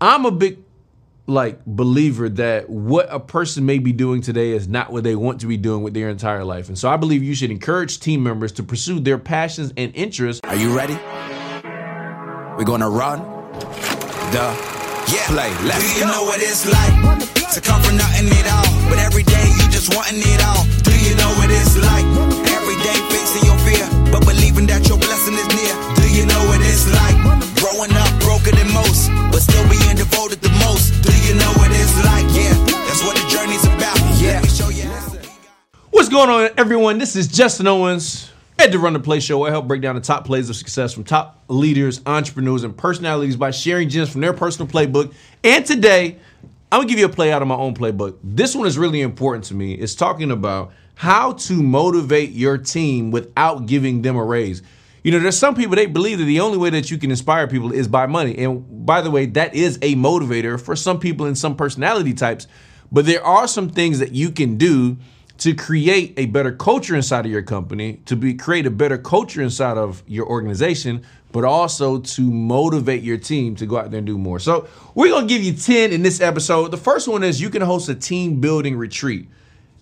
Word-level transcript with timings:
I'm 0.00 0.26
a 0.26 0.30
big 0.30 0.58
like 1.28 1.64
believer 1.66 2.28
that 2.28 2.70
what 2.70 3.08
a 3.10 3.18
person 3.18 3.66
may 3.66 3.78
be 3.78 3.92
doing 3.92 4.20
today 4.20 4.50
is 4.52 4.68
not 4.68 4.92
what 4.92 5.02
they 5.02 5.16
want 5.16 5.40
to 5.40 5.46
be 5.46 5.56
doing 5.56 5.82
with 5.82 5.92
their 5.94 6.08
entire 6.08 6.44
life. 6.44 6.68
And 6.68 6.78
so 6.78 6.88
I 6.88 6.96
believe 6.96 7.22
you 7.22 7.34
should 7.34 7.50
encourage 7.50 7.98
team 7.98 8.22
members 8.22 8.52
to 8.52 8.62
pursue 8.62 9.00
their 9.00 9.18
passions 9.18 9.72
and 9.76 9.94
interests. 9.96 10.40
Are 10.44 10.54
you 10.54 10.76
ready? 10.76 10.94
We're 12.56 12.64
gonna 12.64 12.88
run 12.90 13.20
the 14.30 14.54
yeah. 15.12 15.26
play. 15.26 15.50
Let's 15.64 15.82
Do 15.82 15.98
you 15.98 16.04
go. 16.04 16.12
know 16.12 16.22
what 16.24 16.40
it's 16.40 16.66
like 16.70 17.52
to 17.54 17.60
come 17.60 17.82
from 17.82 17.96
nothing 17.96 18.28
at 18.28 18.46
all? 18.52 18.88
But 18.90 18.98
every 18.98 19.22
day 19.24 19.45
going 36.26 36.46
on, 36.46 36.58
everyone? 36.58 36.98
This 36.98 37.14
is 37.14 37.28
Justin 37.28 37.68
Owens 37.68 38.32
at 38.58 38.72
the 38.72 38.80
Run 38.80 38.94
the 38.94 38.98
Play 38.98 39.20
Show. 39.20 39.44
I 39.44 39.50
help 39.50 39.68
break 39.68 39.80
down 39.80 39.94
the 39.94 40.00
top 40.00 40.24
plays 40.24 40.50
of 40.50 40.56
success 40.56 40.92
from 40.92 41.04
top 41.04 41.44
leaders, 41.46 42.00
entrepreneurs, 42.04 42.64
and 42.64 42.76
personalities 42.76 43.36
by 43.36 43.52
sharing 43.52 43.88
gems 43.88 44.10
from 44.10 44.22
their 44.22 44.32
personal 44.32 44.66
playbook. 44.66 45.14
And 45.44 45.64
today, 45.64 46.18
I'm 46.72 46.80
gonna 46.80 46.88
give 46.88 46.98
you 46.98 47.04
a 47.04 47.10
play 47.10 47.30
out 47.30 47.42
of 47.42 47.48
my 47.48 47.54
own 47.54 47.76
playbook. 47.76 48.16
This 48.24 48.56
one 48.56 48.66
is 48.66 48.76
really 48.76 49.02
important 49.02 49.44
to 49.44 49.54
me. 49.54 49.74
It's 49.74 49.94
talking 49.94 50.32
about 50.32 50.72
how 50.96 51.34
to 51.34 51.62
motivate 51.62 52.32
your 52.32 52.58
team 52.58 53.12
without 53.12 53.66
giving 53.66 54.02
them 54.02 54.16
a 54.16 54.24
raise. 54.24 54.62
You 55.04 55.12
know, 55.12 55.20
there's 55.20 55.38
some 55.38 55.54
people 55.54 55.76
they 55.76 55.86
believe 55.86 56.18
that 56.18 56.24
the 56.24 56.40
only 56.40 56.58
way 56.58 56.70
that 56.70 56.90
you 56.90 56.98
can 56.98 57.10
inspire 57.10 57.46
people 57.46 57.72
is 57.72 57.86
by 57.86 58.06
money. 58.06 58.36
And 58.38 58.84
by 58.84 59.00
the 59.00 59.12
way, 59.12 59.26
that 59.26 59.54
is 59.54 59.78
a 59.80 59.94
motivator 59.94 60.60
for 60.60 60.74
some 60.74 60.98
people 60.98 61.26
and 61.26 61.38
some 61.38 61.54
personality 61.54 62.14
types. 62.14 62.48
But 62.90 63.06
there 63.06 63.24
are 63.24 63.46
some 63.46 63.70
things 63.70 64.00
that 64.00 64.12
you 64.12 64.32
can 64.32 64.56
do 64.56 64.96
to 65.38 65.54
create 65.54 66.14
a 66.16 66.26
better 66.26 66.52
culture 66.52 66.94
inside 66.94 67.26
of 67.26 67.32
your 67.32 67.42
company, 67.42 68.00
to 68.06 68.16
be 68.16 68.34
create 68.34 68.66
a 68.66 68.70
better 68.70 68.98
culture 68.98 69.42
inside 69.42 69.76
of 69.76 70.02
your 70.06 70.26
organization, 70.26 71.04
but 71.32 71.44
also 71.44 71.98
to 71.98 72.22
motivate 72.22 73.02
your 73.02 73.18
team 73.18 73.54
to 73.56 73.66
go 73.66 73.78
out 73.78 73.90
there 73.90 73.98
and 73.98 74.06
do 74.06 74.16
more. 74.16 74.38
So 74.38 74.66
we're 74.94 75.10
gonna 75.10 75.26
give 75.26 75.42
you 75.42 75.52
10 75.52 75.92
in 75.92 76.02
this 76.02 76.20
episode. 76.20 76.70
The 76.70 76.78
first 76.78 77.08
one 77.08 77.22
is 77.22 77.40
you 77.40 77.50
can 77.50 77.62
host 77.62 77.88
a 77.88 77.94
team 77.94 78.40
building 78.40 78.76
retreat. 78.76 79.28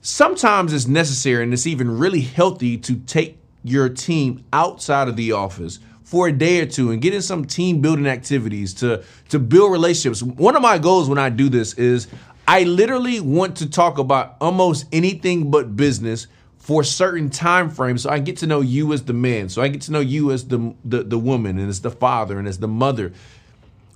Sometimes 0.00 0.72
it's 0.72 0.86
necessary 0.86 1.44
and 1.44 1.52
it's 1.52 1.66
even 1.66 1.98
really 1.98 2.20
healthy 2.20 2.76
to 2.78 2.96
take 2.96 3.38
your 3.62 3.88
team 3.88 4.44
outside 4.52 5.08
of 5.08 5.16
the 5.16 5.32
office 5.32 5.78
for 6.02 6.28
a 6.28 6.32
day 6.32 6.60
or 6.60 6.66
two 6.66 6.90
and 6.90 7.00
get 7.00 7.14
in 7.14 7.22
some 7.22 7.44
team 7.44 7.80
building 7.80 8.06
activities 8.06 8.74
to 8.74 9.02
to 9.30 9.38
build 9.38 9.72
relationships. 9.72 10.22
One 10.22 10.54
of 10.54 10.62
my 10.62 10.78
goals 10.78 11.08
when 11.08 11.18
I 11.18 11.30
do 11.30 11.48
this 11.48 11.74
is 11.74 12.08
I 12.46 12.64
literally 12.64 13.20
want 13.20 13.56
to 13.56 13.70
talk 13.70 13.98
about 13.98 14.36
almost 14.40 14.86
anything 14.92 15.50
but 15.50 15.76
business 15.76 16.26
for 16.58 16.82
certain 16.82 17.28
time 17.30 17.68
frames 17.68 18.02
so 18.02 18.10
I 18.10 18.18
get 18.18 18.38
to 18.38 18.46
know 18.46 18.60
you 18.60 18.92
as 18.92 19.04
the 19.04 19.12
man, 19.12 19.48
so 19.48 19.60
I 19.62 19.68
get 19.68 19.82
to 19.82 19.92
know 19.92 20.00
you 20.00 20.32
as 20.32 20.48
the, 20.48 20.74
the 20.84 21.02
the 21.02 21.18
woman 21.18 21.58
and 21.58 21.68
as 21.68 21.80
the 21.82 21.90
father 21.90 22.38
and 22.38 22.48
as 22.48 22.58
the 22.58 22.68
mother. 22.68 23.12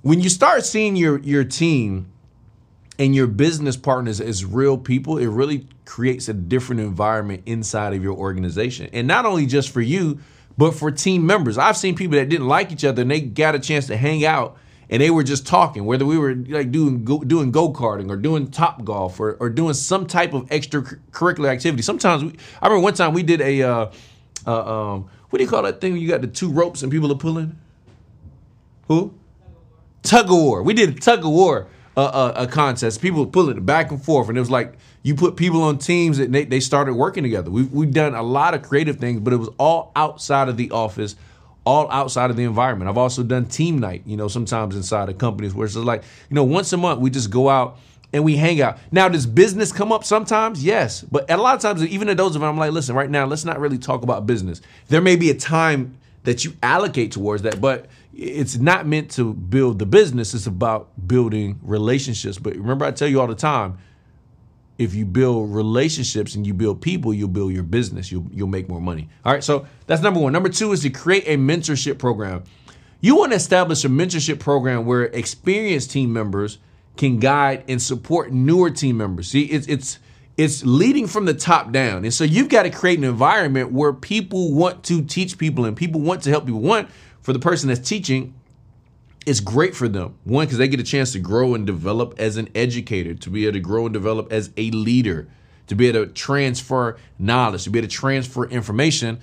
When 0.01 0.21
you 0.21 0.29
start 0.29 0.65
seeing 0.65 0.95
your 0.95 1.19
your 1.19 1.43
team 1.43 2.11
and 2.99 3.15
your 3.15 3.27
business 3.27 3.77
partners 3.77 4.21
as 4.21 4.45
real 4.45 4.77
people, 4.77 5.17
it 5.17 5.27
really 5.27 5.67
creates 5.85 6.27
a 6.27 6.33
different 6.33 6.81
environment 6.81 7.43
inside 7.45 7.93
of 7.93 8.03
your 8.03 8.15
organization. 8.15 8.89
And 8.93 9.07
not 9.07 9.25
only 9.25 9.45
just 9.45 9.71
for 9.71 9.81
you, 9.81 10.19
but 10.57 10.75
for 10.75 10.91
team 10.91 11.25
members. 11.25 11.57
I've 11.57 11.77
seen 11.77 11.95
people 11.95 12.17
that 12.17 12.29
didn't 12.29 12.47
like 12.47 12.71
each 12.71 12.83
other 12.83 13.01
and 13.01 13.09
they 13.09 13.21
got 13.21 13.55
a 13.55 13.59
chance 13.59 13.87
to 13.87 13.97
hang 13.97 14.25
out 14.25 14.57
and 14.89 15.01
they 15.01 15.09
were 15.09 15.23
just 15.23 15.45
talking, 15.45 15.85
whether 15.85 16.05
we 16.05 16.17
were 16.17 16.33
like 16.33 16.71
doing 16.71 17.03
go, 17.03 17.19
doing 17.19 17.51
go 17.51 17.71
karting 17.71 18.09
or 18.09 18.15
doing 18.15 18.47
Topgolf 18.47 19.19
or, 19.19 19.33
or 19.39 19.49
doing 19.49 19.73
some 19.73 20.07
type 20.07 20.33
of 20.33 20.47
extracurricular 20.47 21.49
activity. 21.49 21.83
Sometimes 21.83 22.23
we, 22.23 22.35
I 22.61 22.67
remember 22.67 22.83
one 22.83 22.93
time 22.95 23.13
we 23.13 23.23
did 23.23 23.41
a 23.41 23.61
uh, 23.61 23.91
uh, 24.47 24.93
um, 24.93 25.09
what 25.29 25.37
do 25.37 25.43
you 25.43 25.49
call 25.49 25.63
that 25.63 25.79
thing? 25.79 25.95
You 25.97 26.07
got 26.07 26.21
the 26.21 26.27
two 26.27 26.51
ropes 26.51 26.81
and 26.81 26.91
people 26.91 27.11
are 27.11 27.17
pulling. 27.17 27.57
Who? 28.87 29.13
Tug 30.01 30.25
of 30.25 30.31
war. 30.31 30.63
We 30.63 30.73
did 30.73 30.89
a 30.89 30.93
tug 30.93 31.19
of 31.19 31.31
war 31.31 31.67
uh, 31.95 32.03
uh, 32.05 32.33
a 32.35 32.47
contest. 32.47 33.01
People 33.01 33.25
were 33.25 33.31
pulling 33.31 33.63
back 33.65 33.91
and 33.91 34.03
forth, 34.03 34.29
and 34.29 34.37
it 34.37 34.41
was 34.41 34.49
like 34.49 34.73
you 35.03 35.15
put 35.15 35.35
people 35.35 35.61
on 35.61 35.77
teams 35.77 36.17
that 36.17 36.31
they, 36.31 36.45
they 36.45 36.59
started 36.59 36.93
working 36.93 37.23
together. 37.23 37.51
We've, 37.51 37.71
we've 37.71 37.93
done 37.93 38.15
a 38.15 38.23
lot 38.23 38.53
of 38.53 38.61
creative 38.61 38.97
things, 38.97 39.19
but 39.19 39.33
it 39.33 39.37
was 39.37 39.49
all 39.57 39.91
outside 39.95 40.49
of 40.49 40.57
the 40.57 40.71
office 40.71 41.15
all 41.69 41.91
outside 41.91 42.31
of 42.31 42.35
the 42.35 42.43
environment. 42.43 42.89
I've 42.89 42.97
also 42.97 43.21
done 43.21 43.45
team 43.45 43.77
night, 43.77 44.01
you 44.07 44.17
know, 44.17 44.27
sometimes 44.27 44.75
inside 44.75 45.07
of 45.07 45.19
companies 45.19 45.53
where 45.53 45.67
it's 45.67 45.75
like, 45.75 46.03
you 46.27 46.33
know, 46.35 46.43
once 46.43 46.73
a 46.73 46.77
month 46.77 46.99
we 46.99 47.11
just 47.11 47.29
go 47.29 47.47
out 47.47 47.77
and 48.11 48.23
we 48.23 48.35
hang 48.35 48.59
out. 48.59 48.79
Now, 48.91 49.07
does 49.07 49.27
business 49.27 49.71
come 49.71 49.91
up 49.91 50.03
sometimes? 50.03 50.63
Yes. 50.63 51.03
But 51.03 51.29
a 51.29 51.37
lot 51.37 51.55
of 51.55 51.61
times, 51.61 51.85
even 51.85 52.09
at 52.09 52.17
those 52.17 52.35
of 52.35 52.41
them, 52.41 52.49
I'm 52.49 52.57
like, 52.57 52.71
listen, 52.71 52.95
right 52.95 53.09
now, 53.09 53.25
let's 53.25 53.45
not 53.45 53.59
really 53.59 53.77
talk 53.77 54.01
about 54.01 54.25
business. 54.25 54.61
There 54.87 54.99
may 54.99 55.15
be 55.15 55.29
a 55.29 55.35
time 55.35 55.95
that 56.23 56.43
you 56.43 56.53
allocate 56.63 57.11
towards 57.11 57.43
that, 57.43 57.61
but 57.61 57.85
it's 58.15 58.57
not 58.57 58.87
meant 58.87 59.11
to 59.11 59.35
build 59.35 59.77
the 59.77 59.85
business. 59.85 60.33
It's 60.33 60.47
about 60.47 60.89
building 61.07 61.59
relationships. 61.61 62.39
But 62.39 62.55
remember, 62.55 62.83
I 62.83 62.91
tell 62.91 63.07
you 63.07 63.21
all 63.21 63.27
the 63.27 63.35
time, 63.35 63.77
if 64.79 64.95
you 64.95 65.05
build 65.05 65.53
relationships 65.53 66.35
and 66.35 66.47
you 66.47 66.53
build 66.53 66.81
people, 66.81 67.13
you'll 67.13 67.27
build 67.27 67.51
your 67.53 67.63
business. 67.63 68.11
You'll 68.11 68.25
you'll 68.31 68.47
make 68.47 68.67
more 68.67 68.81
money. 68.81 69.09
All 69.25 69.33
right, 69.33 69.43
so 69.43 69.67
that's 69.85 70.01
number 70.01 70.19
one. 70.19 70.33
Number 70.33 70.49
two 70.49 70.71
is 70.71 70.81
to 70.81 70.89
create 70.89 71.25
a 71.27 71.37
mentorship 71.37 71.99
program. 71.99 72.43
You 73.01 73.15
want 73.15 73.33
to 73.33 73.35
establish 73.35 73.85
a 73.85 73.89
mentorship 73.89 74.39
program 74.39 74.85
where 74.85 75.03
experienced 75.03 75.91
team 75.91 76.11
members 76.11 76.57
can 76.95 77.19
guide 77.19 77.65
and 77.67 77.81
support 77.81 78.31
newer 78.31 78.69
team 78.71 78.97
members. 78.97 79.27
See, 79.29 79.43
it's 79.43 79.67
it's 79.67 79.99
it's 80.37 80.63
leading 80.63 81.07
from 81.07 81.25
the 81.25 81.33
top 81.33 81.73
down. 81.73 82.05
And 82.05 82.13
so 82.13 82.23
you've 82.23 82.47
got 82.47 82.63
to 82.63 82.69
create 82.69 82.97
an 82.97 83.03
environment 83.03 83.73
where 83.73 83.91
people 83.91 84.53
want 84.53 84.85
to 84.85 85.03
teach 85.03 85.37
people 85.37 85.65
and 85.65 85.75
people 85.75 85.99
want 85.99 86.23
to 86.23 86.29
help 86.29 86.45
people. 86.45 86.61
One, 86.61 86.87
for 87.19 87.33
the 87.33 87.39
person 87.39 87.67
that's 87.67 87.85
teaching, 87.87 88.33
it's 89.25 89.39
great 89.39 89.75
for 89.75 89.87
them. 89.87 90.17
One, 90.23 90.45
because 90.45 90.57
they 90.57 90.67
get 90.67 90.79
a 90.79 90.83
chance 90.83 91.11
to 91.13 91.19
grow 91.19 91.53
and 91.53 91.65
develop 91.65 92.15
as 92.17 92.37
an 92.37 92.49
educator, 92.55 93.13
to 93.13 93.29
be 93.29 93.45
able 93.45 93.53
to 93.53 93.59
grow 93.59 93.85
and 93.85 93.93
develop 93.93 94.31
as 94.31 94.51
a 94.57 94.71
leader, 94.71 95.27
to 95.67 95.75
be 95.75 95.87
able 95.87 96.05
to 96.05 96.11
transfer 96.11 96.97
knowledge, 97.17 97.63
to 97.65 97.69
be 97.69 97.79
able 97.79 97.87
to 97.87 97.93
transfer 97.93 98.45
information 98.45 99.19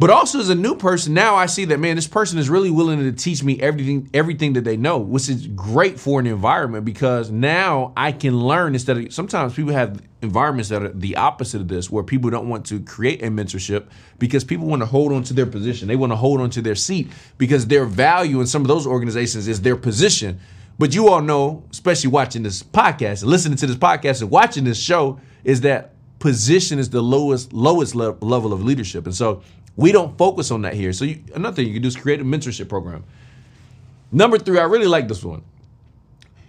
but 0.00 0.08
also 0.08 0.40
as 0.40 0.48
a 0.48 0.54
new 0.54 0.76
person, 0.76 1.12
now 1.12 1.36
I 1.36 1.44
see 1.44 1.66
that 1.66 1.78
man, 1.78 1.96
this 1.96 2.06
person 2.06 2.38
is 2.38 2.48
really 2.48 2.70
willing 2.70 3.00
to 3.00 3.12
teach 3.12 3.44
me 3.44 3.60
everything, 3.60 4.08
everything 4.14 4.54
that 4.54 4.64
they 4.64 4.78
know, 4.78 4.96
which 4.96 5.28
is 5.28 5.46
great 5.48 6.00
for 6.00 6.18
an 6.18 6.26
environment 6.26 6.86
because 6.86 7.30
now 7.30 7.92
I 7.98 8.12
can 8.12 8.40
learn 8.40 8.72
instead 8.72 8.96
of 8.96 9.12
sometimes 9.12 9.54
people 9.54 9.74
have 9.74 10.00
environments 10.22 10.70
that 10.70 10.82
are 10.82 10.88
the 10.88 11.16
opposite 11.16 11.60
of 11.60 11.68
this, 11.68 11.90
where 11.90 12.02
people 12.02 12.30
don't 12.30 12.48
want 12.48 12.64
to 12.66 12.80
create 12.80 13.22
a 13.22 13.26
mentorship 13.26 13.88
because 14.18 14.42
people 14.42 14.66
want 14.66 14.80
to 14.80 14.86
hold 14.86 15.12
on 15.12 15.22
to 15.24 15.34
their 15.34 15.44
position. 15.44 15.86
They 15.86 15.96
want 15.96 16.12
to 16.12 16.16
hold 16.16 16.40
on 16.40 16.48
to 16.50 16.62
their 16.62 16.76
seat 16.76 17.10
because 17.36 17.66
their 17.66 17.84
value 17.84 18.40
in 18.40 18.46
some 18.46 18.62
of 18.62 18.68
those 18.68 18.86
organizations 18.86 19.48
is 19.48 19.60
their 19.60 19.76
position. 19.76 20.40
But 20.78 20.94
you 20.94 21.10
all 21.10 21.20
know, 21.20 21.62
especially 21.72 22.08
watching 22.08 22.42
this 22.42 22.62
podcast, 22.62 23.22
listening 23.22 23.58
to 23.58 23.66
this 23.66 23.76
podcast 23.76 24.22
and 24.22 24.30
watching 24.30 24.64
this 24.64 24.80
show, 24.80 25.20
is 25.44 25.60
that 25.60 25.92
position 26.20 26.78
is 26.78 26.90
the 26.90 27.02
lowest 27.02 27.52
lowest 27.52 27.94
level 27.94 28.52
of 28.52 28.62
leadership. 28.62 29.06
And 29.06 29.14
so 29.14 29.42
we 29.80 29.92
don't 29.92 30.16
focus 30.18 30.50
on 30.50 30.62
that 30.62 30.74
here. 30.74 30.92
So 30.92 31.06
you, 31.06 31.22
another 31.34 31.56
thing 31.56 31.66
you 31.66 31.72
can 31.72 31.82
do 31.82 31.88
is 31.88 31.96
create 31.96 32.20
a 32.20 32.24
mentorship 32.24 32.68
program. 32.68 33.02
Number 34.12 34.36
three, 34.36 34.58
I 34.58 34.64
really 34.64 34.86
like 34.86 35.08
this 35.08 35.24
one. 35.24 35.42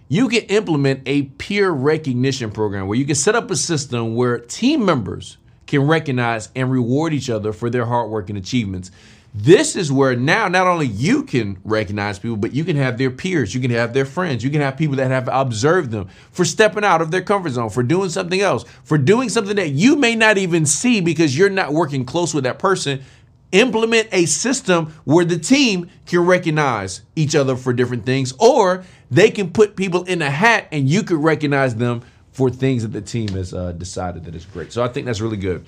You 0.08 0.28
can 0.28 0.42
implement 0.42 1.00
a 1.06 1.22
peer 1.22 1.70
recognition 1.70 2.50
program 2.50 2.86
where 2.88 2.98
you 2.98 3.06
can 3.06 3.14
set 3.14 3.34
up 3.34 3.50
a 3.50 3.56
system 3.56 4.14
where 4.14 4.38
team 4.38 4.84
members 4.84 5.38
can 5.66 5.86
recognize 5.86 6.50
and 6.54 6.70
reward 6.70 7.14
each 7.14 7.30
other 7.30 7.54
for 7.54 7.70
their 7.70 7.86
hard 7.86 8.10
work 8.10 8.28
and 8.28 8.36
achievements. 8.36 8.90
This 9.34 9.76
is 9.76 9.90
where 9.90 10.14
now 10.14 10.48
not 10.48 10.66
only 10.66 10.86
you 10.86 11.22
can 11.22 11.56
recognize 11.64 12.18
people, 12.18 12.36
but 12.36 12.52
you 12.52 12.64
can 12.64 12.76
have 12.76 12.98
their 12.98 13.10
peers, 13.10 13.54
you 13.54 13.62
can 13.62 13.70
have 13.70 13.94
their 13.94 14.04
friends, 14.04 14.44
you 14.44 14.50
can 14.50 14.60
have 14.60 14.76
people 14.76 14.96
that 14.96 15.10
have 15.10 15.26
observed 15.32 15.90
them 15.90 16.08
for 16.32 16.44
stepping 16.44 16.84
out 16.84 17.00
of 17.00 17.10
their 17.10 17.22
comfort 17.22 17.50
zone, 17.50 17.70
for 17.70 17.82
doing 17.82 18.10
something 18.10 18.42
else, 18.42 18.66
for 18.84 18.98
doing 18.98 19.30
something 19.30 19.56
that 19.56 19.70
you 19.70 19.96
may 19.96 20.14
not 20.14 20.36
even 20.36 20.66
see 20.66 21.00
because 21.00 21.36
you're 21.36 21.48
not 21.48 21.72
working 21.72 22.04
close 22.04 22.34
with 22.34 22.44
that 22.44 22.58
person. 22.58 23.02
Implement 23.52 24.08
a 24.12 24.26
system 24.26 24.94
where 25.04 25.24
the 25.24 25.38
team 25.38 25.90
can 26.06 26.20
recognize 26.20 27.02
each 27.14 27.36
other 27.36 27.54
for 27.54 27.72
different 27.72 28.04
things, 28.06 28.32
or 28.38 28.84
they 29.10 29.30
can 29.30 29.50
put 29.50 29.76
people 29.76 30.04
in 30.04 30.22
a 30.22 30.30
hat 30.30 30.68
and 30.72 30.88
you 30.88 31.02
could 31.02 31.18
recognize 31.18 31.76
them 31.76 32.02
for 32.32 32.48
things 32.50 32.82
that 32.82 32.92
the 32.92 33.02
team 33.02 33.28
has 33.28 33.52
uh, 33.52 33.72
decided 33.72 34.24
that 34.24 34.34
is 34.34 34.46
great. 34.46 34.72
So 34.72 34.82
I 34.82 34.88
think 34.88 35.06
that's 35.06 35.20
really 35.20 35.36
good. 35.36 35.66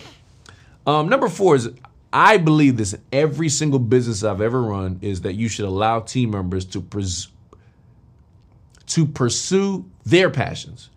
Um, 0.87 1.09
number 1.09 1.29
four 1.29 1.57
is 1.57 1.69
I 2.13 2.37
believe 2.37 2.77
this 2.77 2.93
in 2.93 3.03
every 3.13 3.49
single 3.49 3.81
business 3.81 4.23
I've 4.23 4.41
ever 4.41 4.63
run 4.63 4.99
is 5.03 5.23
that 5.23 5.35
you 5.35 5.49
should 5.49 5.65
allow 5.65 6.01
team 6.01 6.31
members 6.31 6.65
to 6.67 6.81
pres- 6.81 7.29
to 8.87 9.05
pursue 9.05 9.85
their 10.05 10.31
passions. 10.31 10.91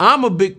I'm 0.00 0.24
a 0.24 0.30
big 0.30 0.58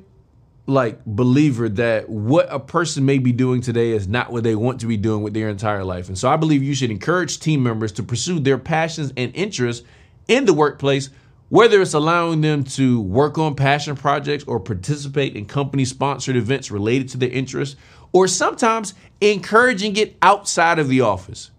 like 0.68 1.04
believer 1.06 1.70
that 1.70 2.10
what 2.10 2.48
a 2.50 2.60
person 2.60 3.06
may 3.06 3.20
be 3.20 3.32
doing 3.32 3.62
today 3.62 3.92
is 3.92 4.08
not 4.08 4.32
what 4.32 4.44
they 4.44 4.56
want 4.56 4.80
to 4.82 4.88
be 4.88 4.98
doing 4.98 5.22
with 5.22 5.34
their 5.34 5.50
entire 5.50 5.84
life. 5.84 6.08
And 6.08 6.18
so 6.18 6.30
I 6.30 6.38
believe 6.38 6.64
you 6.64 6.74
should 6.74 6.92
encourage 6.92 7.40
team 7.40 7.62
members 7.62 7.92
to 7.94 8.04
pursue 8.04 8.40
their 8.40 8.58
passions 8.58 9.14
and 9.16 9.36
interests 9.36 9.86
in 10.28 10.46
the 10.46 10.54
workplace, 10.54 11.12
whether 11.50 11.82
it's 11.82 11.94
allowing 11.94 12.42
them 12.42 12.64
to 12.64 13.00
work 13.02 13.38
on 13.38 13.56
passion 13.56 13.96
projects 13.96 14.44
or 14.46 14.60
participate 14.60 15.36
in 15.36 15.46
company 15.46 15.86
sponsored 15.86 16.36
events 16.36 16.72
related 16.72 17.10
to 17.10 17.18
their 17.18 17.30
interests, 17.30 17.76
or 18.12 18.28
sometimes 18.28 18.96
encouraging 19.22 19.96
it 19.98 20.18
outside 20.22 20.80
of 20.80 20.88
the 20.88 21.02
office. 21.02 21.52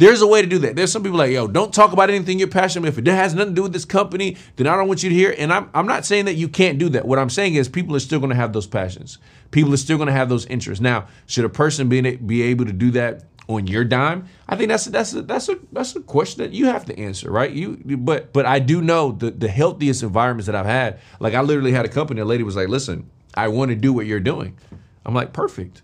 There's 0.00 0.22
a 0.22 0.26
way 0.26 0.40
to 0.40 0.48
do 0.48 0.58
that. 0.60 0.76
There's 0.76 0.90
some 0.90 1.02
people 1.02 1.18
like, 1.18 1.30
yo, 1.30 1.46
don't 1.46 1.74
talk 1.74 1.92
about 1.92 2.08
anything 2.08 2.38
you're 2.38 2.48
passionate 2.48 2.88
about. 2.88 2.98
If 2.98 3.06
it 3.06 3.10
has 3.10 3.34
nothing 3.34 3.52
to 3.52 3.56
do 3.56 3.62
with 3.64 3.74
this 3.74 3.84
company, 3.84 4.38
then 4.56 4.66
I 4.66 4.74
don't 4.74 4.88
want 4.88 5.02
you 5.02 5.10
to 5.10 5.14
hear. 5.14 5.34
And 5.36 5.52
I'm, 5.52 5.68
I'm 5.74 5.86
not 5.86 6.06
saying 6.06 6.24
that 6.24 6.36
you 6.36 6.48
can't 6.48 6.78
do 6.78 6.88
that. 6.88 7.04
What 7.04 7.18
I'm 7.18 7.28
saying 7.28 7.56
is 7.56 7.68
people 7.68 7.94
are 7.94 8.00
still 8.00 8.18
going 8.18 8.30
to 8.30 8.36
have 8.36 8.54
those 8.54 8.66
passions. 8.66 9.18
People 9.50 9.74
are 9.74 9.76
still 9.76 9.98
going 9.98 10.06
to 10.06 10.14
have 10.14 10.30
those 10.30 10.46
interests. 10.46 10.80
Now, 10.80 11.06
should 11.26 11.44
a 11.44 11.50
person 11.50 11.90
be, 11.90 12.16
be 12.16 12.40
able 12.40 12.64
to 12.64 12.72
do 12.72 12.90
that 12.92 13.24
on 13.46 13.66
your 13.66 13.84
dime? 13.84 14.26
I 14.48 14.56
think 14.56 14.70
that's 14.70 14.86
a, 14.86 14.90
that's 14.90 15.12
a, 15.12 15.20
that's 15.20 15.50
a 15.50 15.58
that's 15.70 15.94
a 15.94 16.00
question 16.00 16.44
that 16.44 16.52
you 16.52 16.64
have 16.64 16.86
to 16.86 16.98
answer, 16.98 17.30
right? 17.30 17.50
You 17.50 17.76
but 17.98 18.32
but 18.32 18.46
I 18.46 18.58
do 18.58 18.80
know 18.80 19.12
the 19.12 19.30
the 19.32 19.48
healthiest 19.48 20.02
environments 20.02 20.46
that 20.46 20.54
I've 20.54 20.64
had. 20.64 20.98
Like 21.18 21.34
I 21.34 21.42
literally 21.42 21.72
had 21.72 21.84
a 21.84 21.90
company. 21.90 22.22
A 22.22 22.24
lady 22.24 22.42
was 22.42 22.56
like, 22.56 22.68
"Listen, 22.68 23.10
I 23.34 23.48
want 23.48 23.70
to 23.70 23.74
do 23.74 23.92
what 23.92 24.06
you're 24.06 24.20
doing." 24.20 24.56
I'm 25.04 25.14
like, 25.14 25.34
"Perfect, 25.34 25.82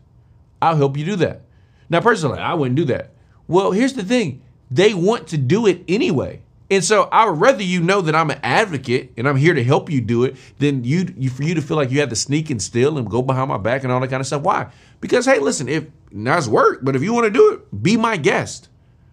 I'll 0.62 0.76
help 0.76 0.96
you 0.96 1.04
do 1.04 1.16
that." 1.16 1.42
Now, 1.90 2.00
personally, 2.00 2.38
I 2.38 2.54
wouldn't 2.54 2.76
do 2.76 2.86
that. 2.86 3.12
Well, 3.48 3.72
here's 3.72 3.94
the 3.94 4.02
thing 4.02 4.42
they 4.70 4.94
want 4.94 5.28
to 5.28 5.36
do 5.36 5.66
it 5.66 5.82
anyway. 5.88 6.42
And 6.68 6.82
so 6.82 7.04
I 7.12 7.28
would 7.28 7.40
rather 7.40 7.62
you 7.62 7.80
know 7.80 8.00
that 8.00 8.14
I'm 8.16 8.30
an 8.30 8.40
advocate 8.42 9.12
and 9.16 9.28
I'm 9.28 9.36
here 9.36 9.54
to 9.54 9.62
help 9.62 9.88
you 9.88 10.00
do 10.00 10.24
it 10.24 10.36
than 10.58 10.82
you, 10.82 11.14
you 11.16 11.30
for 11.30 11.44
you 11.44 11.54
to 11.54 11.62
feel 11.62 11.76
like 11.76 11.92
you 11.92 12.00
have 12.00 12.08
to 12.08 12.16
sneak 12.16 12.50
and 12.50 12.60
steal 12.60 12.98
and 12.98 13.08
go 13.08 13.22
behind 13.22 13.48
my 13.48 13.58
back 13.58 13.84
and 13.84 13.92
all 13.92 14.00
that 14.00 14.08
kind 14.08 14.20
of 14.20 14.26
stuff. 14.26 14.42
Why? 14.42 14.68
Because 15.00 15.26
hey, 15.26 15.38
listen, 15.38 15.68
if 15.68 15.86
that's 16.10 16.48
work, 16.48 16.80
but 16.82 16.96
if 16.96 17.02
you 17.02 17.12
want 17.12 17.26
to 17.26 17.30
do 17.30 17.52
it, 17.52 17.82
be 17.82 17.96
my 17.96 18.16
guest, 18.16 18.68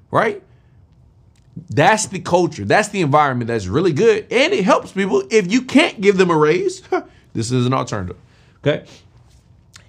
right? 0.09 0.41
That's 1.69 2.07
the 2.07 2.19
culture. 2.19 2.65
That's 2.65 2.89
the 2.89 3.01
environment 3.01 3.49
that's 3.49 3.67
really 3.67 3.93
good, 3.93 4.25
and 4.31 4.53
it 4.53 4.63
helps 4.63 4.91
people. 4.91 5.23
If 5.29 5.51
you 5.51 5.61
can't 5.61 6.01
give 6.01 6.17
them 6.17 6.31
a 6.31 6.35
raise, 6.35 6.81
this 7.33 7.51
is 7.51 7.67
an 7.67 7.73
alternative. 7.73 8.17
Okay. 8.65 8.85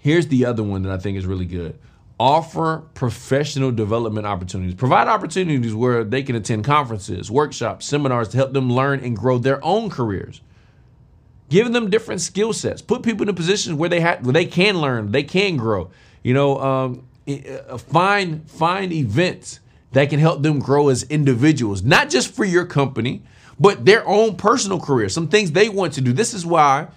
Here's 0.01 0.27
the 0.27 0.45
other 0.45 0.63
one 0.63 0.83
that 0.83 0.93
I 0.93 0.99
think 0.99 1.17
is 1.17 1.25
really 1.25 1.47
good 1.47 1.79
offer 2.19 2.85
professional 2.95 3.73
development 3.73 4.27
opportunities. 4.27 4.75
Provide 4.75 5.09
opportunities 5.09 5.75
where 5.75 6.05
they 6.05 6.23
can 6.23 6.37
attend 6.37 6.65
conferences, 6.65 7.31
workshops, 7.31 7.87
seminars 7.87 8.29
to 8.29 8.37
help 8.37 8.53
them 8.53 8.73
learn 8.73 9.01
and 9.01 9.17
grow 9.17 9.39
their 9.39 9.65
own 9.65 9.91
careers. 9.91 10.41
Giving 11.49 11.73
them 11.73 11.91
different 11.91 12.21
skill 12.21 12.53
sets. 12.53 12.81
Put 12.81 13.03
people 13.03 13.29
in 13.29 13.35
positions 13.35 13.77
where 13.77 13.89
they 13.89 14.01
have 14.01 14.25
where 14.25 14.33
they 14.33 14.47
can 14.47 14.81
learn, 14.81 15.13
they 15.13 15.23
can 15.23 15.57
grow. 15.57 15.91
You 16.23 16.35
know, 16.35 16.59
um, 16.61 17.07
uh, 17.29 17.77
find 17.77 18.49
find 18.51 18.93
events 18.93 19.61
that 19.93 20.11
can 20.11 20.19
help 20.19 20.43
them 20.43 20.59
grow 20.59 20.89
as 20.89 21.03
individuals, 21.05 21.83
not 21.83 22.11
just 22.11 22.35
for 22.35 22.45
your 22.45 22.65
company, 22.65 23.23
but 23.61 23.85
their 23.85 24.07
own 24.09 24.37
personal 24.37 24.81
career. 24.81 25.09
Some 25.09 25.29
things 25.29 25.53
they 25.53 25.69
want 25.69 25.93
to 25.95 26.01
do. 26.01 26.13
This 26.13 26.35
is 26.35 26.47
why 26.47 26.89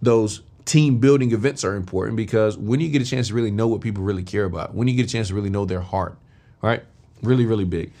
those 0.00 0.42
team 0.66 0.98
building 0.98 1.32
events 1.32 1.64
are 1.64 1.74
important 1.74 2.16
because 2.16 2.58
when 2.58 2.80
you 2.80 2.90
get 2.90 3.00
a 3.00 3.06
chance 3.06 3.28
to 3.28 3.34
really 3.34 3.50
know 3.50 3.68
what 3.68 3.80
people 3.80 4.02
really 4.02 4.24
care 4.24 4.44
about, 4.44 4.74
when 4.74 4.88
you 4.88 4.94
get 4.94 5.06
a 5.06 5.08
chance 5.08 5.28
to 5.28 5.34
really 5.34 5.48
know 5.48 5.64
their 5.64 5.80
heart, 5.80 6.18
right? 6.60 6.82
Really, 7.22 7.46
really 7.46 7.64
big. 7.64 7.92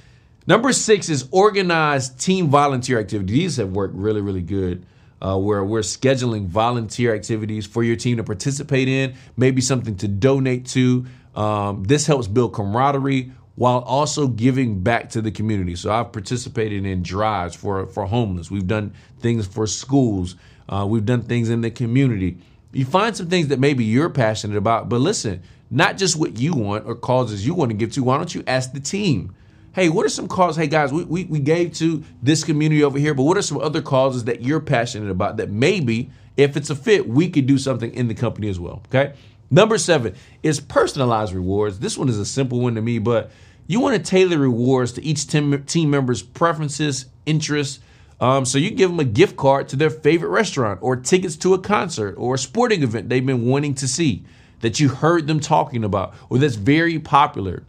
Number 0.46 0.72
six 0.72 1.08
is 1.08 1.28
organized 1.30 2.20
team 2.20 2.48
volunteer 2.48 3.00
activities. 3.00 3.34
These 3.34 3.56
have 3.56 3.70
worked 3.70 3.94
really, 3.94 4.20
really 4.20 4.42
good. 4.42 4.84
Uh, 5.18 5.34
where 5.38 5.64
we're 5.64 5.80
scheduling 5.80 6.46
volunteer 6.46 7.14
activities 7.14 7.64
for 7.66 7.82
your 7.82 7.96
team 7.96 8.18
to 8.18 8.22
participate 8.22 8.86
in, 8.86 9.14
maybe 9.38 9.62
something 9.62 9.96
to 9.96 10.06
donate 10.06 10.66
to. 10.66 11.06
Um, 11.34 11.84
this 11.84 12.06
helps 12.06 12.28
build 12.28 12.52
camaraderie 12.52 13.32
while 13.54 13.78
also 13.78 14.28
giving 14.28 14.80
back 14.80 15.08
to 15.10 15.22
the 15.22 15.30
community. 15.30 15.74
So 15.74 15.90
I've 15.90 16.12
participated 16.12 16.84
in 16.84 17.02
drives 17.02 17.56
for 17.56 17.86
for 17.86 18.04
homeless. 18.04 18.50
We've 18.50 18.66
done 18.66 18.92
things 19.18 19.46
for 19.46 19.66
schools. 19.66 20.36
Uh, 20.68 20.86
we've 20.88 21.06
done 21.06 21.22
things 21.22 21.48
in 21.48 21.62
the 21.62 21.70
community. 21.70 22.38
You 22.76 22.84
find 22.84 23.16
some 23.16 23.28
things 23.28 23.48
that 23.48 23.58
maybe 23.58 23.84
you're 23.84 24.10
passionate 24.10 24.58
about, 24.58 24.90
but 24.90 25.00
listen, 25.00 25.42
not 25.70 25.96
just 25.96 26.14
what 26.14 26.38
you 26.38 26.52
want 26.52 26.84
or 26.84 26.94
causes 26.94 27.46
you 27.46 27.54
want 27.54 27.70
to 27.70 27.76
give 27.76 27.92
to. 27.92 28.02
Why 28.02 28.18
don't 28.18 28.34
you 28.34 28.44
ask 28.46 28.72
the 28.72 28.80
team? 28.80 29.34
Hey, 29.74 29.88
what 29.88 30.04
are 30.04 30.10
some 30.10 30.28
causes? 30.28 30.58
Hey, 30.58 30.66
guys, 30.66 30.92
we, 30.92 31.04
we, 31.04 31.24
we 31.24 31.38
gave 31.38 31.72
to 31.76 32.04
this 32.22 32.44
community 32.44 32.84
over 32.84 32.98
here, 32.98 33.14
but 33.14 33.22
what 33.22 33.38
are 33.38 33.42
some 33.42 33.58
other 33.58 33.80
causes 33.80 34.24
that 34.24 34.42
you're 34.42 34.60
passionate 34.60 35.10
about 35.10 35.38
that 35.38 35.50
maybe, 35.50 36.10
if 36.36 36.54
it's 36.54 36.68
a 36.68 36.74
fit, 36.74 37.08
we 37.08 37.30
could 37.30 37.46
do 37.46 37.56
something 37.56 37.94
in 37.94 38.08
the 38.08 38.14
company 38.14 38.50
as 38.50 38.60
well? 38.60 38.82
Okay. 38.88 39.14
Number 39.50 39.78
seven 39.78 40.14
is 40.42 40.60
personalized 40.60 41.32
rewards. 41.32 41.78
This 41.78 41.96
one 41.96 42.10
is 42.10 42.18
a 42.18 42.26
simple 42.26 42.60
one 42.60 42.74
to 42.74 42.82
me, 42.82 42.98
but 42.98 43.30
you 43.66 43.80
want 43.80 43.96
to 43.96 44.02
tailor 44.10 44.36
rewards 44.36 44.92
to 44.92 45.02
each 45.02 45.26
team, 45.26 45.64
team 45.64 45.88
member's 45.88 46.22
preferences, 46.22 47.06
interests, 47.24 47.80
um, 48.20 48.44
so 48.44 48.58
you 48.58 48.70
give 48.70 48.90
them 48.90 49.00
a 49.00 49.04
gift 49.04 49.36
card 49.36 49.68
to 49.68 49.76
their 49.76 49.90
favorite 49.90 50.30
restaurant 50.30 50.78
or 50.82 50.96
tickets 50.96 51.36
to 51.36 51.54
a 51.54 51.58
concert 51.58 52.14
or 52.16 52.34
a 52.34 52.38
sporting 52.38 52.82
event 52.82 53.08
they've 53.08 53.24
been 53.24 53.46
wanting 53.46 53.74
to 53.74 53.88
see 53.88 54.24
that 54.60 54.80
you 54.80 54.88
heard 54.88 55.26
them 55.26 55.40
talking 55.40 55.84
about 55.84 56.14
or 56.30 56.38
that's 56.38 56.54
very 56.54 56.98
popular. 56.98 57.62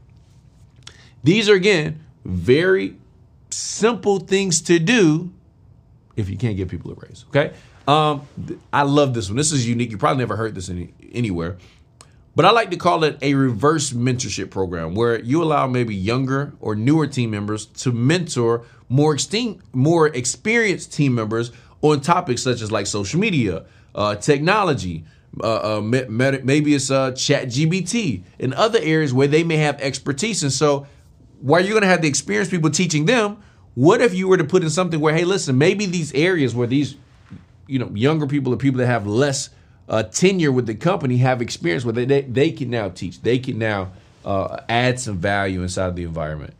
These 1.23 1.49
are, 1.49 1.55
again, 1.55 2.03
very 2.23 2.95
simple 3.49 4.19
things 4.19 4.61
to 4.61 4.79
do 4.79 5.33
if 6.15 6.29
you 6.29 6.37
can't 6.37 6.57
give 6.57 6.69
people 6.69 6.91
a 6.91 6.95
raise, 6.95 7.25
okay? 7.29 7.53
Um, 7.87 8.27
I 8.73 8.81
love 8.83 9.13
this 9.13 9.29
one. 9.29 9.37
This 9.37 9.51
is 9.51 9.67
unique. 9.67 9.91
You 9.91 9.97
probably 9.97 10.19
never 10.19 10.35
heard 10.35 10.55
this 10.55 10.69
any, 10.69 10.93
anywhere. 11.11 11.57
But 12.37 12.45
I 12.45 12.51
like 12.51 12.69
to 12.69 12.77
call 12.77 13.03
it 13.03 13.17
a 13.23 13.33
reverse 13.33 13.93
mentorship 13.93 14.51
program 14.51 14.93
where 14.93 15.19
you 15.19 15.41
allow 15.41 15.65
maybe 15.65 15.95
younger 15.95 16.53
or 16.59 16.75
newer 16.75 17.07
team 17.07 17.31
members 17.31 17.65
to 17.65 17.91
mentor 17.91 18.63
more, 18.89 19.15
extinct, 19.15 19.65
more 19.73 20.05
experienced 20.09 20.93
team 20.93 21.15
members 21.15 21.51
on 21.81 21.99
topics 21.99 22.43
such 22.43 22.61
as 22.61 22.71
like 22.71 22.85
social 22.85 23.19
media, 23.19 23.65
uh, 23.95 24.13
technology, 24.17 25.03
uh, 25.41 25.77
uh, 25.77 25.81
maybe 25.81 26.75
it's 26.75 26.91
uh, 26.91 27.11
chat 27.13 27.47
GBT 27.47 28.21
and 28.39 28.53
other 28.53 28.77
areas 28.83 29.11
where 29.15 29.27
they 29.27 29.43
may 29.43 29.57
have 29.57 29.81
expertise. 29.81 30.43
And 30.43 30.53
so 30.53 30.85
while 31.41 31.61
you're 31.61 31.71
going 31.71 31.81
to 31.81 31.87
have 31.87 32.03
the 32.03 32.07
experienced 32.07 32.51
people 32.51 32.69
teaching 32.69 33.05
them, 33.05 33.41
what 33.73 33.99
if 33.99 34.13
you 34.13 34.27
were 34.27 34.37
to 34.37 34.43
put 34.43 34.61
in 34.61 34.69
something 34.69 34.99
where, 34.99 35.15
hey, 35.15 35.23
listen, 35.23 35.57
maybe 35.57 35.87
these 35.87 36.13
areas 36.13 36.53
where 36.53 36.67
these, 36.67 36.97
you 37.65 37.79
know, 37.79 37.89
younger 37.95 38.27
people 38.27 38.53
or 38.53 38.57
people 38.57 38.77
that 38.77 38.85
have 38.85 39.07
less 39.07 39.49
uh, 39.89 40.03
tenure 40.03 40.51
with 40.51 40.65
the 40.65 40.75
company 40.75 41.17
have 41.17 41.41
experience 41.41 41.85
with 41.85 41.97
it, 41.97 42.07
they, 42.07 42.21
they 42.21 42.51
can 42.51 42.69
now 42.69 42.89
teach. 42.89 43.21
They 43.21 43.39
can 43.39 43.57
now 43.57 43.91
uh, 44.25 44.61
add 44.67 44.99
some 44.99 45.17
value 45.17 45.61
inside 45.61 45.95
the 45.95 46.03
environment. 46.03 46.53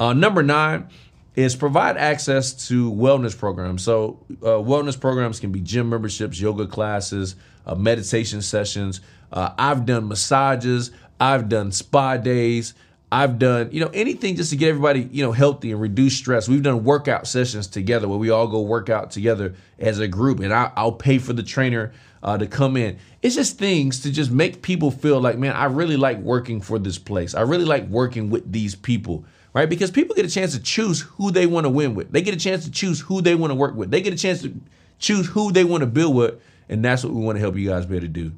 Uh, 0.00 0.12
number 0.12 0.42
nine 0.42 0.88
is 1.36 1.54
provide 1.54 1.96
access 1.96 2.68
to 2.68 2.90
wellness 2.92 3.38
programs. 3.38 3.82
So, 3.82 4.18
uh, 4.42 4.58
wellness 4.58 5.00
programs 5.00 5.40
can 5.40 5.52
be 5.52 5.60
gym 5.60 5.88
memberships, 5.88 6.40
yoga 6.40 6.66
classes, 6.66 7.36
uh, 7.66 7.74
meditation 7.74 8.42
sessions. 8.42 9.00
Uh, 9.32 9.52
I've 9.56 9.86
done 9.86 10.08
massages, 10.08 10.90
I've 11.20 11.48
done 11.48 11.72
spa 11.72 12.16
days. 12.16 12.74
I've 13.12 13.38
done, 13.38 13.68
you 13.72 13.80
know, 13.80 13.90
anything 13.92 14.36
just 14.36 14.48
to 14.50 14.56
get 14.56 14.70
everybody, 14.70 15.06
you 15.12 15.22
know, 15.22 15.32
healthy 15.32 15.70
and 15.70 15.78
reduce 15.78 16.16
stress. 16.16 16.48
We've 16.48 16.62
done 16.62 16.82
workout 16.82 17.26
sessions 17.26 17.66
together 17.66 18.08
where 18.08 18.16
we 18.16 18.30
all 18.30 18.48
go 18.48 18.62
work 18.62 18.88
out 18.88 19.10
together 19.10 19.54
as 19.78 19.98
a 19.98 20.08
group, 20.08 20.40
and 20.40 20.50
I, 20.50 20.72
will 20.82 20.92
pay 20.92 21.18
for 21.18 21.34
the 21.34 21.42
trainer 21.42 21.92
uh, 22.22 22.38
to 22.38 22.46
come 22.46 22.74
in. 22.74 22.96
It's 23.20 23.34
just 23.34 23.58
things 23.58 24.00
to 24.00 24.10
just 24.10 24.30
make 24.30 24.62
people 24.62 24.90
feel 24.90 25.20
like, 25.20 25.36
man, 25.36 25.54
I 25.54 25.66
really 25.66 25.98
like 25.98 26.20
working 26.20 26.62
for 26.62 26.78
this 26.78 26.96
place. 26.96 27.34
I 27.34 27.42
really 27.42 27.66
like 27.66 27.86
working 27.88 28.30
with 28.30 28.50
these 28.50 28.74
people, 28.74 29.26
right? 29.52 29.68
Because 29.68 29.90
people 29.90 30.16
get 30.16 30.24
a 30.24 30.30
chance 30.30 30.54
to 30.54 30.62
choose 30.62 31.02
who 31.02 31.30
they 31.30 31.44
want 31.44 31.66
to 31.66 31.70
win 31.70 31.94
with. 31.94 32.12
They 32.12 32.22
get 32.22 32.32
a 32.32 32.38
chance 32.38 32.64
to 32.64 32.70
choose 32.70 33.00
who 33.00 33.20
they 33.20 33.34
want 33.34 33.50
to 33.50 33.56
work 33.56 33.74
with. 33.74 33.90
They 33.90 34.00
get 34.00 34.14
a 34.14 34.18
chance 34.18 34.40
to 34.40 34.54
choose 34.98 35.26
who 35.26 35.52
they 35.52 35.64
want 35.64 35.82
to 35.82 35.86
build 35.86 36.16
with, 36.16 36.40
and 36.70 36.82
that's 36.82 37.04
what 37.04 37.12
we 37.12 37.20
want 37.20 37.36
to 37.36 37.40
help 37.40 37.56
you 37.56 37.68
guys 37.68 37.84
be 37.84 37.96
able 37.96 38.06
to 38.06 38.08
do. 38.08 38.32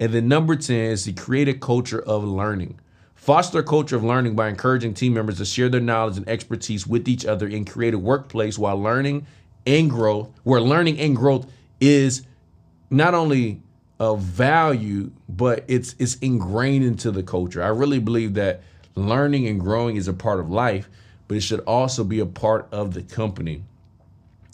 And 0.00 0.14
then 0.14 0.28
number 0.28 0.56
10 0.56 0.76
is 0.76 1.04
to 1.04 1.12
create 1.12 1.48
a 1.48 1.54
culture 1.54 2.00
of 2.00 2.24
learning. 2.24 2.78
Foster 3.24 3.60
a 3.60 3.62
culture 3.62 3.96
of 3.96 4.04
learning 4.04 4.36
by 4.36 4.50
encouraging 4.50 4.92
team 4.92 5.14
members 5.14 5.38
to 5.38 5.46
share 5.46 5.70
their 5.70 5.80
knowledge 5.80 6.18
and 6.18 6.28
expertise 6.28 6.86
with 6.86 7.08
each 7.08 7.24
other 7.24 7.46
and 7.46 7.66
create 7.66 7.94
a 7.94 7.98
workplace 7.98 8.58
while 8.58 8.78
learning 8.78 9.26
and 9.66 9.88
growth, 9.88 10.28
where 10.42 10.60
learning 10.60 11.00
and 11.00 11.16
growth 11.16 11.50
is 11.80 12.26
not 12.90 13.14
only 13.14 13.62
a 13.98 14.14
value, 14.14 15.10
but 15.26 15.64
it's 15.68 15.94
it's 15.98 16.16
ingrained 16.16 16.84
into 16.84 17.10
the 17.10 17.22
culture. 17.22 17.62
I 17.62 17.68
really 17.68 17.98
believe 17.98 18.34
that 18.34 18.60
learning 18.94 19.46
and 19.46 19.58
growing 19.58 19.96
is 19.96 20.06
a 20.06 20.12
part 20.12 20.38
of 20.38 20.50
life, 20.50 20.90
but 21.26 21.38
it 21.38 21.42
should 21.42 21.60
also 21.60 22.04
be 22.04 22.20
a 22.20 22.26
part 22.26 22.68
of 22.72 22.92
the 22.92 23.00
company. 23.00 23.64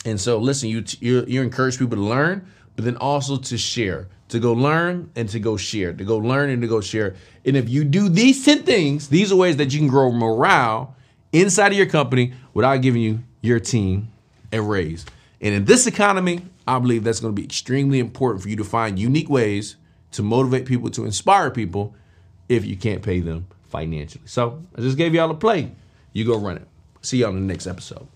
And 0.05 0.21
so, 0.21 0.39
listen, 0.39 0.69
you 0.69 0.85
you, 1.01 1.25
you 1.27 1.43
encourage 1.43 1.77
people 1.77 1.97
to 1.97 2.05
learn, 2.05 2.47
but 2.77 2.85
then 2.85 2.99
also 2.99 3.37
to 3.37 3.59
share, 3.59 4.07
to 4.31 4.41
go 4.41 4.53
learn 4.53 5.11
and 5.15 5.29
to 5.29 5.39
go 5.39 5.57
share, 5.57 5.93
to 5.93 6.05
go 6.05 6.17
learn 6.17 6.51
and 6.51 6.63
to 6.63 6.69
go 6.69 6.81
share. 6.81 7.15
And 7.45 7.57
if 7.57 7.69
you 7.69 7.85
do 7.85 8.09
these 8.09 8.45
ten 8.45 8.63
things, 8.63 9.09
these 9.09 9.31
are 9.31 9.37
ways 9.37 9.57
that 9.59 9.73
you 9.73 9.79
can 9.79 9.89
grow 9.89 10.11
morale 10.11 10.95
inside 11.33 11.73
of 11.73 11.79
your 11.79 11.87
company 11.87 12.33
without 12.55 12.79
giving 12.79 13.03
you 13.03 13.21
your 13.41 13.61
team 13.61 14.09
a 14.53 14.61
raise. 14.61 15.05
And 15.41 15.55
in 15.55 15.65
this 15.65 15.87
economy, 15.87 16.43
I 16.67 16.79
believe 16.79 17.05
that's 17.05 17.21
going 17.21 17.35
to 17.35 17.41
be 17.41 17.45
extremely 17.45 17.99
important 17.99 18.43
for 18.43 18.49
you 18.49 18.57
to 18.57 18.65
find 18.65 18.99
unique 18.99 19.29
ways 19.29 19.77
to 20.13 20.23
motivate 20.23 20.67
people, 20.67 20.91
to 20.91 21.05
inspire 21.05 21.51
people 21.51 21.95
if 22.49 22.65
you 22.65 22.77
can't 22.77 23.03
pay 23.03 23.21
them 23.21 23.47
financially. 23.69 24.25
So 24.27 24.63
I 24.77 24.81
just 24.81 24.97
gave 24.97 25.15
y'all 25.15 25.31
a 25.31 25.35
play. 25.35 25.73
You 26.13 26.25
go 26.25 26.37
run 26.39 26.57
it. 26.57 26.67
See 27.03 27.19
y'all 27.19 27.31
in 27.31 27.47
the 27.47 27.53
next 27.53 27.67
episode. 27.67 28.07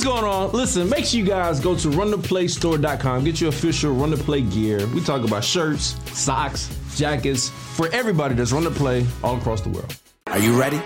What's 0.00 0.08
What's 0.08 0.22
going 0.22 0.32
on? 0.32 0.52
Listen, 0.52 0.88
make 0.88 1.04
sure 1.04 1.20
you 1.20 1.26
guys 1.26 1.60
go 1.60 1.76
to 1.76 1.88
runtheplaystore.com. 1.88 3.24
Get 3.24 3.38
your 3.38 3.50
official 3.50 3.92
Run 3.92 4.08
the 4.10 4.16
Play 4.16 4.40
gear. 4.40 4.86
We 4.94 5.04
talk 5.04 5.26
about 5.28 5.44
shirts, 5.44 5.94
socks, 6.16 6.74
jackets 6.96 7.50
for 7.50 7.86
everybody 7.92 8.34
that's 8.34 8.50
run 8.50 8.64
the 8.64 8.70
play 8.70 9.04
all 9.22 9.36
across 9.36 9.60
the 9.60 9.68
world. 9.68 9.94
Are 10.28 10.38
you 10.38 10.58
ready? 10.58 10.78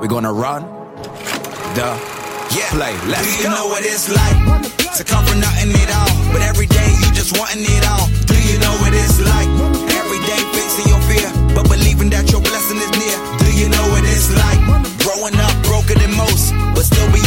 We're 0.00 0.08
gonna 0.08 0.32
run 0.32 0.62
the 1.76 1.84
yeah. 2.56 2.64
play. 2.72 2.96
Let's 3.12 3.28
Do 3.28 3.36
you 3.36 3.44
go. 3.44 3.50
know 3.52 3.66
what 3.68 3.84
it's 3.84 4.08
like 4.08 4.96
to 4.96 5.04
come 5.04 5.26
from 5.26 5.40
nothing 5.40 5.68
at 5.68 5.90
all? 5.92 6.32
But 6.32 6.40
every 6.40 6.66
day 6.66 6.88
you 7.04 7.12
just 7.12 7.36
wanting 7.36 7.60
it 7.68 7.84
all. 7.84 8.08
Do 8.24 8.40
you 8.40 8.56
know 8.56 8.72
what 8.80 8.94
it's 8.96 9.20
like? 9.20 9.48
Every 10.00 10.20
day 10.24 10.40
facing 10.56 10.88
your 10.88 11.02
fear, 11.04 11.28
but 11.52 11.68
believing 11.68 12.08
that 12.08 12.32
your 12.32 12.40
blessing 12.40 12.80
is 12.80 12.92
near. 12.96 13.16
Do 13.36 13.52
you 13.52 13.68
know 13.68 13.84
what 13.92 14.00
it's 14.08 14.32
like? 14.32 14.60
Growing 15.04 15.36
up 15.36 15.52
broken 15.68 15.98
than 16.00 16.16
most, 16.16 16.54
but 16.72 16.88
still 16.88 17.04
being 17.12 17.19